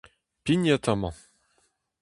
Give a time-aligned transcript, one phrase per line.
[0.43, 1.15] Pignit amañ!